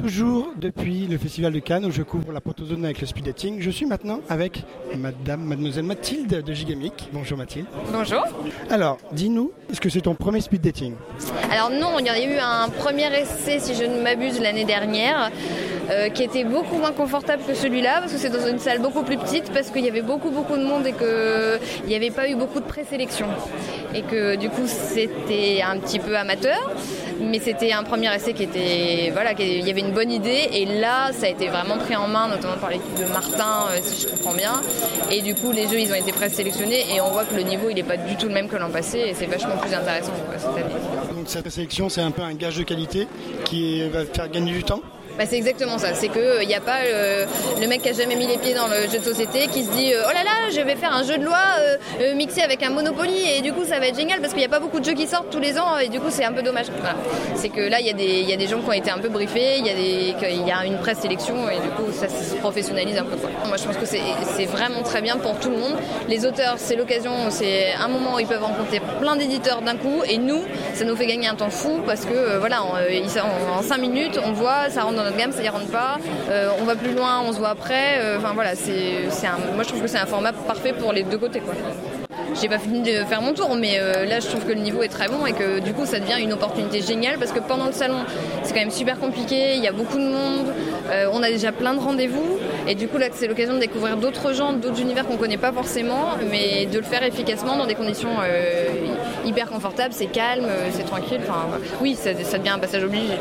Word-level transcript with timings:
Toujours 0.00 0.54
depuis 0.56 1.06
le 1.06 1.18
Festival 1.18 1.52
de 1.52 1.58
Cannes 1.58 1.84
où 1.84 1.90
je 1.90 2.02
couvre 2.02 2.32
la 2.32 2.40
protozone 2.40 2.84
avec 2.86 3.02
le 3.02 3.06
speed 3.06 3.26
dating, 3.26 3.60
je 3.60 3.70
suis 3.70 3.84
maintenant 3.84 4.20
avec 4.30 4.64
Madame, 4.96 5.44
Mademoiselle 5.44 5.84
Mathilde 5.84 6.42
de 6.42 6.52
Gigamic. 6.54 7.10
Bonjour 7.12 7.36
Mathilde. 7.36 7.66
Bonjour. 7.92 8.24
Alors, 8.70 8.96
dis-nous, 9.12 9.52
est-ce 9.70 9.80
que 9.80 9.90
c'est 9.90 10.00
ton 10.00 10.14
premier 10.14 10.40
speed 10.40 10.62
dating? 10.62 10.94
Alors 11.50 11.68
non, 11.70 11.98
il 11.98 12.06
y 12.06 12.08
a 12.08 12.24
eu 12.24 12.38
un 12.38 12.70
premier 12.70 13.14
essai, 13.14 13.58
si 13.60 13.74
je 13.74 13.84
ne 13.84 14.02
m'abuse, 14.02 14.40
l'année 14.40 14.64
dernière. 14.64 15.30
Euh, 15.90 16.08
qui 16.08 16.22
était 16.22 16.44
beaucoup 16.44 16.76
moins 16.76 16.92
confortable 16.92 17.42
que 17.44 17.52
celui-là 17.52 17.98
parce 18.00 18.12
que 18.12 18.18
c'est 18.18 18.30
dans 18.30 18.46
une 18.46 18.60
salle 18.60 18.78
beaucoup 18.78 19.02
plus 19.02 19.16
petite 19.16 19.52
parce 19.52 19.70
qu'il 19.70 19.84
y 19.84 19.88
avait 19.88 20.02
beaucoup 20.02 20.30
beaucoup 20.30 20.56
de 20.56 20.62
monde 20.62 20.86
et 20.86 20.92
qu'il 20.92 21.88
n'y 21.88 21.96
avait 21.96 22.12
pas 22.12 22.28
eu 22.28 22.36
beaucoup 22.36 22.60
de 22.60 22.64
présélection. 22.64 23.26
Et 23.92 24.02
que 24.02 24.36
du 24.36 24.48
coup 24.50 24.66
c'était 24.66 25.62
un 25.66 25.78
petit 25.78 25.98
peu 25.98 26.16
amateur 26.16 26.70
mais 27.20 27.40
c'était 27.40 27.72
un 27.72 27.82
premier 27.82 28.14
essai 28.14 28.34
qui 28.34 28.44
était 28.44 29.10
voilà 29.12 29.32
il 29.36 29.66
y 29.66 29.70
avait 29.70 29.80
une 29.80 29.90
bonne 29.90 30.12
idée. 30.12 30.48
Et 30.52 30.64
là 30.64 31.10
ça 31.12 31.26
a 31.26 31.28
été 31.28 31.48
vraiment 31.48 31.76
pris 31.76 31.96
en 31.96 32.06
main 32.06 32.28
notamment 32.28 32.58
par 32.58 32.70
l'équipe 32.70 32.94
de 32.94 33.06
Martin 33.06 33.66
euh, 33.72 33.78
si 33.82 34.02
je 34.02 34.08
comprends 34.08 34.34
bien. 34.34 34.60
Et 35.10 35.22
du 35.22 35.34
coup 35.34 35.50
les 35.50 35.66
jeux 35.66 35.80
ils 35.80 35.90
ont 35.90 35.96
été 35.96 36.12
présélectionnés 36.12 36.84
et 36.94 37.00
on 37.00 37.10
voit 37.10 37.24
que 37.24 37.34
le 37.34 37.42
niveau 37.42 37.68
il 37.68 37.74
n'est 37.74 37.82
pas 37.82 37.96
du 37.96 38.14
tout 38.14 38.28
le 38.28 38.34
même 38.34 38.48
que 38.48 38.56
l'an 38.56 38.70
passé 38.70 38.98
et 38.98 39.14
c'est 39.14 39.26
vachement 39.26 39.56
plus 39.56 39.74
intéressant 39.74 40.12
cette 40.38 40.50
année. 40.50 41.16
Donc 41.16 41.24
cette 41.26 41.42
présélection 41.42 41.88
c'est 41.88 42.02
un 42.02 42.12
peu 42.12 42.22
un 42.22 42.34
gage 42.34 42.58
de 42.58 42.62
qualité 42.62 43.08
qui 43.44 43.88
va 43.88 44.04
faire 44.04 44.30
gagner 44.30 44.52
du 44.52 44.62
temps? 44.62 44.82
Bah, 45.18 45.24
c'est 45.28 45.36
exactement 45.36 45.78
ça. 45.78 45.94
C'est 45.94 46.08
qu'il 46.08 46.46
n'y 46.46 46.54
a 46.54 46.60
pas 46.60 46.78
le, 47.60 47.66
mec 47.66 47.82
qui 47.82 47.88
a 47.88 47.92
jamais 47.92 48.16
mis 48.16 48.26
les 48.26 48.38
pieds 48.38 48.54
dans 48.54 48.66
le 48.66 48.88
jeu 48.90 48.98
de 48.98 49.04
société 49.04 49.46
qui 49.48 49.64
se 49.64 49.70
dit 49.70 49.92
euh, 49.92 50.02
oh 50.06 50.12
là 50.12 50.24
là, 50.24 50.50
je 50.50 50.60
vais 50.60 50.76
faire 50.76 50.94
un 50.94 51.02
jeu 51.02 51.18
de 51.18 51.24
loi 51.24 51.38
euh, 51.60 51.76
euh, 52.00 52.14
mixé 52.14 52.42
avec 52.42 52.62
un 52.62 52.70
Monopoly 52.70 53.36
et 53.36 53.40
du 53.42 53.52
coup 53.52 53.64
ça 53.64 53.78
va 53.78 53.88
être 53.88 53.96
génial 53.96 54.20
parce 54.20 54.32
qu'il 54.32 54.40
n'y 54.40 54.46
a 54.46 54.48
pas 54.48 54.60
beaucoup 54.60 54.80
de 54.80 54.84
jeux 54.84 54.94
qui 54.94 55.06
sortent 55.06 55.30
tous 55.30 55.38
les 55.38 55.58
ans 55.58 55.78
et 55.78 55.88
du 55.88 56.00
coup 56.00 56.08
c'est 56.10 56.24
un 56.24 56.32
peu 56.32 56.42
dommage. 56.42 56.66
C'est 57.34 57.48
que 57.48 57.60
là 57.60 57.80
il 57.80 57.86
y, 57.86 57.90
a 57.90 58.36
des, 58.36 58.46
gens 58.46 58.60
qui 58.60 58.68
ont 58.68 58.72
été 58.72 58.90
un 58.90 58.98
peu 58.98 59.08
briefés, 59.08 59.58
il 59.58 59.66
y, 59.66 59.70
a 59.70 59.74
des, 59.74 60.36
y 60.38 60.52
a 60.52 60.64
une 60.64 60.78
presse 60.78 60.98
sélection 60.98 61.48
et 61.48 61.56
du 61.56 61.68
coup 61.70 61.92
ça 61.92 62.08
se 62.08 62.34
professionnalise 62.36 62.98
un 62.98 63.04
peu. 63.04 63.16
Moi 63.46 63.56
je 63.56 63.64
pense 63.64 63.76
que 63.76 63.86
c'est 63.86 64.46
vraiment 64.46 64.82
très 64.82 65.02
bien 65.02 65.16
pour 65.16 65.38
tout 65.38 65.50
le 65.50 65.56
monde. 65.58 65.76
Les 66.08 66.26
auteurs, 66.26 66.54
c'est 66.56 66.76
l'occasion, 66.76 67.12
c'est 67.30 67.72
un 67.72 67.88
moment 67.88 68.16
où 68.16 68.20
ils 68.20 68.26
peuvent 68.26 68.42
rencontrer 68.42 68.80
plein 69.00 69.16
d'éditeurs 69.16 69.62
d'un 69.62 69.76
coup 69.76 70.02
et 70.08 70.18
nous, 70.18 70.42
ça 70.74 70.84
nous 70.84 70.96
fait 70.96 71.06
gagner 71.06 71.28
un 71.28 71.34
temps 71.34 71.50
fou 71.50 71.80
parce 71.86 72.04
que 72.04 72.38
voilà, 72.38 72.62
en, 72.62 73.58
en 73.58 73.62
5 73.62 73.78
minutes 73.78 74.18
on 74.24 74.32
voit, 74.32 74.70
ça 74.70 74.82
rentre 74.82 74.99
dans 75.04 75.16
gamme, 75.16 75.32
ça 75.32 75.42
y 75.42 75.48
rentre 75.48 75.66
pas. 75.66 75.98
Euh, 76.30 76.50
on 76.60 76.64
va 76.64 76.76
plus 76.76 76.94
loin, 76.94 77.22
on 77.26 77.32
se 77.32 77.38
voit 77.38 77.50
après. 77.50 77.98
Euh, 77.98 78.18
enfin 78.18 78.32
voilà, 78.34 78.54
c'est, 78.54 79.08
moi 79.54 79.62
je 79.62 79.68
trouve 79.68 79.82
que 79.82 79.88
c'est 79.88 79.98
un 79.98 80.06
format 80.06 80.32
parfait 80.32 80.72
pour 80.72 80.92
les 80.92 81.02
deux 81.02 81.18
côtés. 81.18 81.40
Quoi. 81.40 81.54
J'ai 82.40 82.48
pas 82.48 82.58
fini 82.58 82.80
de 82.82 83.04
faire 83.04 83.22
mon 83.22 83.34
tour, 83.34 83.56
mais 83.56 83.78
euh, 83.78 84.04
là 84.04 84.20
je 84.20 84.26
trouve 84.26 84.44
que 84.44 84.52
le 84.52 84.60
niveau 84.60 84.82
est 84.82 84.88
très 84.88 85.08
bon 85.08 85.26
et 85.26 85.32
que 85.32 85.58
du 85.60 85.72
coup 85.72 85.84
ça 85.84 85.98
devient 85.98 86.22
une 86.22 86.32
opportunité 86.32 86.80
géniale 86.80 87.18
parce 87.18 87.32
que 87.32 87.40
pendant 87.40 87.66
le 87.66 87.72
salon 87.72 87.98
c'est 88.42 88.52
quand 88.52 88.60
même 88.60 88.70
super 88.70 88.98
compliqué, 88.98 89.56
il 89.56 89.62
y 89.62 89.66
a 89.66 89.72
beaucoup 89.72 89.98
de 89.98 90.04
monde, 90.04 90.46
on 91.12 91.22
a 91.22 91.28
déjà 91.28 91.50
plein 91.52 91.74
de 91.74 91.80
rendez-vous 91.80 92.38
et 92.68 92.74
du 92.74 92.88
coup 92.88 92.98
là 92.98 93.06
c'est 93.12 93.26
l'occasion 93.26 93.54
de 93.54 93.58
découvrir 93.58 93.96
d'autres 93.96 94.32
gens, 94.32 94.52
d'autres 94.52 94.80
univers 94.80 95.06
qu'on 95.06 95.16
connaît 95.16 95.38
pas 95.38 95.52
forcément, 95.52 96.10
mais 96.30 96.66
de 96.66 96.78
le 96.78 96.84
faire 96.84 97.02
efficacement 97.02 97.56
dans 97.56 97.66
des 97.66 97.74
conditions 97.74 98.10
hyper 99.24 99.50
confortables, 99.50 99.92
c'est 99.92 100.06
calme, 100.06 100.46
c'est 100.70 100.84
tranquille. 100.84 101.20
Enfin 101.22 101.48
oui, 101.80 101.96
ça, 101.96 102.12
devient 102.12 102.50
un 102.50 102.58
passage 102.58 102.84
obligé. 102.84 103.14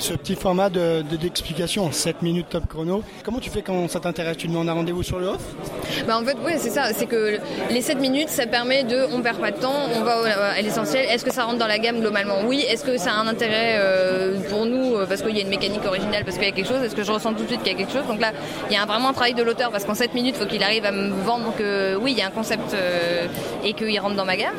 Ce 0.00 0.14
petit 0.14 0.34
format 0.34 0.70
d'explication 0.70 1.88
de, 1.88 1.92
7 1.92 2.22
minutes 2.22 2.46
top 2.50 2.66
chrono, 2.68 3.02
comment 3.24 3.38
tu 3.38 3.50
fais 3.50 3.62
quand 3.62 3.88
ça 3.88 4.00
t'intéresse? 4.00 4.36
Tu 4.36 4.48
demandes 4.48 4.68
un 4.68 4.74
rendez-vous 4.74 5.02
sur 5.02 5.18
le 5.18 5.28
off? 5.28 5.42
Bah 6.06 6.18
En 6.18 6.24
fait, 6.24 6.36
oui, 6.44 6.52
c'est 6.58 6.70
ça. 6.70 6.92
C'est 6.92 7.06
que 7.06 7.38
les 7.70 7.82
7 7.82 7.98
minutes, 7.98 8.28
ça 8.28 8.46
permet 8.46 8.84
de. 8.84 9.06
On 9.12 9.20
perd 9.20 9.38
pas 9.38 9.50
de 9.50 9.58
temps, 9.58 9.74
on 9.96 10.02
va 10.02 10.18
à 10.56 10.60
l'essentiel. 10.62 11.06
Est-ce 11.08 11.24
que 11.24 11.32
ça 11.32 11.44
rentre 11.44 11.58
dans 11.58 11.66
la 11.66 11.78
gamme 11.78 12.00
globalement? 12.00 12.42
Oui. 12.46 12.64
Est-ce 12.68 12.84
que 12.84 12.98
ça 12.98 13.12
a 13.12 13.16
un 13.16 13.26
intérêt 13.26 13.76
euh, 13.78 14.38
pour 14.48 14.66
nous 14.66 14.96
euh, 14.96 15.06
parce 15.06 15.22
qu'il 15.22 15.36
y 15.36 15.38
a 15.38 15.42
une 15.42 15.48
mécanique 15.48 15.84
originale, 15.84 16.24
parce 16.24 16.36
qu'il 16.36 16.46
y 16.46 16.50
a 16.50 16.54
quelque 16.54 16.68
chose? 16.68 16.82
Est-ce 16.82 16.94
que 16.94 17.04
je 17.04 17.12
ressens 17.12 17.34
tout 17.34 17.42
de 17.42 17.48
suite 17.48 17.62
qu'il 17.62 17.72
y 17.72 17.74
a 17.74 17.78
quelque 17.78 17.92
chose? 17.92 18.06
Donc 18.06 18.20
là, 18.20 18.32
il 18.70 18.74
y 18.74 18.78
a 18.78 18.84
vraiment 18.84 19.10
un 19.10 19.12
travail 19.12 19.34
de 19.34 19.42
l'auteur 19.42 19.70
parce 19.70 19.84
qu'en 19.84 19.94
7 19.94 20.14
minutes, 20.14 20.36
il 20.38 20.42
faut 20.42 20.48
qu'il 20.48 20.62
arrive 20.62 20.84
à 20.84 20.92
me 20.92 21.10
vendre 21.24 21.54
que 21.56 21.96
oui, 21.96 22.12
il 22.12 22.18
y 22.18 22.22
a 22.22 22.26
un 22.26 22.30
concept 22.30 22.74
euh, 22.74 23.26
et 23.64 23.72
qu'il 23.72 23.98
rentre 24.00 24.16
dans 24.16 24.24
ma 24.24 24.36
gamme. 24.36 24.54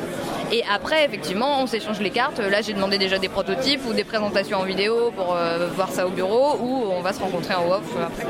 Et 0.52 0.64
après, 0.72 1.04
effectivement, 1.04 1.62
on 1.62 1.66
s'échange 1.66 2.00
les 2.00 2.10
cartes. 2.10 2.40
Là, 2.40 2.60
j'ai 2.60 2.72
demandé 2.72 2.98
déjà 2.98 3.18
des 3.18 3.28
prototypes 3.28 3.82
ou 3.88 3.92
des 3.92 4.02
présentations 4.02 4.58
en 4.58 4.64
vidéo 4.64 5.12
pour 5.16 5.29
euh, 5.34 5.68
voir 5.74 5.90
ça 5.90 6.06
au 6.06 6.10
bureau 6.10 6.56
ou 6.60 6.84
on 6.90 7.00
va 7.00 7.12
se 7.12 7.20
rencontrer 7.20 7.54
en 7.54 7.70
off 7.70 7.96
après. 7.96 8.26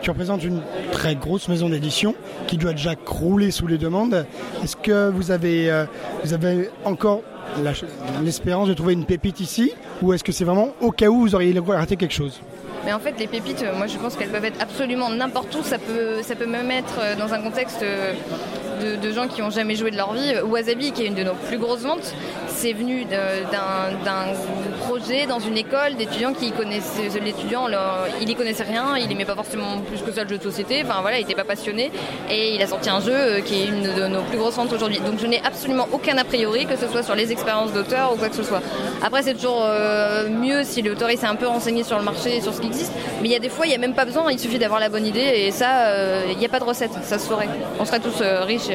Tu 0.00 0.10
représentes 0.10 0.44
une 0.44 0.60
très 0.92 1.14
grosse 1.14 1.48
maison 1.48 1.68
d'édition 1.68 2.14
qui 2.46 2.56
doit 2.56 2.72
déjà 2.72 2.94
crouler 2.94 3.50
sous 3.50 3.66
les 3.66 3.78
demandes. 3.78 4.26
Est-ce 4.62 4.76
que 4.76 5.10
vous 5.10 5.30
avez, 5.30 5.70
euh, 5.70 5.86
vous 6.22 6.32
avez 6.32 6.70
encore 6.84 7.20
l'espérance 8.22 8.68
de 8.68 8.74
trouver 8.74 8.92
une 8.94 9.04
pépite 9.04 9.40
ici 9.40 9.72
ou 10.02 10.12
est-ce 10.12 10.24
que 10.24 10.32
c'est 10.32 10.44
vraiment 10.44 10.70
au 10.80 10.90
cas 10.90 11.08
où 11.08 11.20
vous 11.20 11.34
auriez 11.34 11.58
raté 11.58 11.96
quelque 11.96 12.14
chose? 12.14 12.40
Mais 12.84 12.92
en 12.92 12.98
fait, 12.98 13.14
les 13.18 13.26
pépites, 13.26 13.62
euh, 13.62 13.74
moi 13.76 13.86
je 13.86 13.96
pense 13.98 14.16
qu'elles 14.16 14.30
peuvent 14.30 14.44
être 14.44 14.60
absolument 14.60 15.10
n'importe 15.10 15.54
où. 15.54 15.62
Ça 15.62 15.78
peut, 15.78 16.22
ça 16.22 16.34
peut 16.34 16.46
même 16.46 16.70
être 16.70 17.16
dans 17.18 17.32
un 17.32 17.40
contexte 17.40 17.82
de, 17.82 19.12
gens 19.12 19.28
qui 19.28 19.40
n'ont 19.40 19.50
jamais 19.50 19.76
joué 19.76 19.90
de 19.90 19.96
leur 19.96 20.12
vie. 20.12 20.34
Wasabi, 20.44 20.92
qui 20.92 21.02
est 21.04 21.06
une 21.06 21.14
de 21.14 21.22
nos 21.22 21.34
plus 21.34 21.58
grosses 21.58 21.82
ventes, 21.82 22.14
c'est 22.48 22.72
venu 22.72 23.04
d'un 23.04 24.26
projet 24.86 25.26
dans 25.26 25.38
une 25.38 25.56
école 25.56 25.96
d'étudiants 25.96 26.32
qui 26.32 26.52
connaissaient 26.52 27.08
l'étudiant, 27.20 27.68
il 28.20 28.28
y 28.28 28.34
connaissait 28.34 28.64
rien, 28.64 28.96
il 28.96 29.10
aimait 29.10 29.24
pas 29.24 29.34
forcément 29.34 29.78
plus 29.78 30.02
que 30.02 30.12
ça 30.12 30.24
le 30.24 30.28
jeu 30.28 30.38
de 30.38 30.42
société, 30.42 30.82
enfin 30.84 31.00
voilà, 31.00 31.18
il 31.18 31.22
n'était 31.22 31.34
pas 31.34 31.44
passionné 31.44 31.90
et 32.30 32.54
il 32.54 32.62
a 32.62 32.66
sorti 32.66 32.90
un 32.90 33.00
jeu 33.00 33.12
euh, 33.12 33.40
qui 33.40 33.62
est 33.62 33.66
une 33.66 33.82
de 33.82 34.06
nos 34.06 34.22
plus 34.22 34.38
grosses 34.38 34.56
ventes 34.56 34.72
aujourd'hui. 34.72 35.00
Donc 35.00 35.18
je 35.18 35.26
n'ai 35.26 35.40
absolument 35.44 35.88
aucun 35.92 36.16
a 36.18 36.24
priori, 36.24 36.66
que 36.66 36.76
ce 36.76 36.86
soit 36.88 37.02
sur 37.02 37.14
les 37.14 37.32
expériences 37.32 37.72
d'auteur 37.72 38.12
ou 38.12 38.16
quoi 38.16 38.28
que 38.28 38.36
ce 38.36 38.42
soit. 38.42 38.62
Après 39.02 39.22
c'est 39.22 39.34
toujours 39.34 39.62
euh, 39.64 40.28
mieux 40.28 40.64
si 40.64 40.82
l'auteur 40.82 41.10
s'est 41.10 41.26
un 41.26 41.36
peu 41.36 41.46
renseigné 41.46 41.82
sur 41.82 41.98
le 41.98 42.04
marché, 42.04 42.40
sur 42.40 42.54
ce 42.54 42.60
qui 42.60 42.68
existe, 42.74 42.92
mais 43.20 43.28
il 43.28 43.32
y 43.32 43.36
a 43.36 43.38
des 43.38 43.48
fois 43.48 43.66
il 43.66 43.70
n'y 43.70 43.74
a 43.74 43.78
même 43.78 43.94
pas 43.94 44.04
besoin, 44.04 44.30
il 44.30 44.38
suffit 44.38 44.58
d'avoir 44.58 44.80
la 44.80 44.88
bonne 44.88 45.06
idée 45.06 45.20
et 45.20 45.50
ça, 45.50 45.86
euh, 45.86 46.24
il 46.30 46.38
n'y 46.38 46.46
a 46.46 46.48
pas 46.48 46.60
de 46.60 46.64
recette, 46.64 46.92
ça 47.02 47.18
se 47.18 47.26
saurait. 47.26 47.48
On 47.78 47.84
serait 47.84 48.00
tous 48.00 48.20
riches 48.20 48.70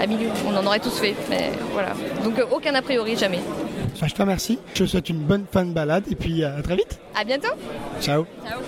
à 0.00 0.06
milieu, 0.06 0.28
on 0.46 0.56
en 0.56 0.66
aurait 0.66 0.80
tous 0.80 0.98
fait, 0.98 1.14
mais 1.30 1.52
voilà. 1.72 1.92
Donc 2.24 2.34
aucun 2.50 2.74
a 2.74 2.82
priori 2.82 3.16
jamais. 3.16 3.40
je 4.00 4.14
te 4.14 4.22
remercie. 4.22 4.58
Je 4.74 4.84
te 4.84 4.88
souhaite 4.88 5.08
une 5.08 5.20
bonne 5.20 5.44
fin 5.50 5.64
de 5.64 5.72
balade 5.72 6.04
et 6.10 6.14
puis 6.16 6.44
à 6.44 6.62
très 6.62 6.76
vite. 6.76 6.98
À 7.14 7.24
bientôt. 7.24 7.54
Ciao. 8.00 8.26
Ciao. 8.46 8.60